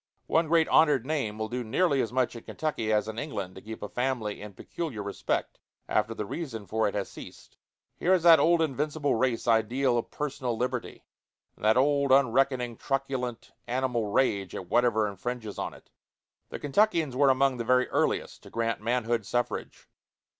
One 0.25 0.47
great 0.47 0.67
honored 0.67 1.05
name 1.05 1.37
will 1.37 1.47
do 1.47 1.63
nearly 1.63 2.01
as 2.01 2.11
much 2.11 2.35
in 2.35 2.41
Kentucky 2.41 2.91
as 2.91 3.07
in 3.07 3.19
England 3.19 3.53
to 3.53 3.61
keep 3.61 3.83
a 3.83 3.87
family 3.87 4.41
in 4.41 4.55
peculiar 4.55 5.03
respect, 5.03 5.59
after 5.87 6.15
the 6.15 6.25
reason 6.25 6.65
for 6.65 6.87
it 6.87 6.95
has 6.95 7.07
ceased. 7.11 7.55
Here 7.97 8.11
is 8.15 8.23
that 8.23 8.39
old 8.39 8.63
invincible 8.63 9.13
race 9.13 9.47
ideal 9.47 9.99
of 9.99 10.09
personal 10.09 10.57
liberty, 10.57 11.05
and 11.55 11.63
that 11.63 11.77
old, 11.77 12.11
unreckoning, 12.11 12.77
truculent, 12.77 13.51
animal 13.67 14.07
rage 14.11 14.55
at 14.55 14.69
whatever 14.69 15.07
infringes 15.07 15.59
on 15.59 15.71
it. 15.71 15.91
The 16.49 16.57
Kentuckians 16.57 17.15
were 17.15 17.29
among 17.29 17.57
the 17.57 17.63
very 17.63 17.87
earliest 17.89 18.41
to 18.41 18.49
grant 18.49 18.81
manhood 18.81 19.23
suffrage. 19.23 19.87